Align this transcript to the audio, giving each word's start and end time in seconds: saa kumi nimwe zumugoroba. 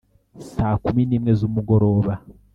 saa 0.49 0.75
kumi 0.83 1.01
nimwe 1.09 1.31
zumugoroba. 1.39 2.13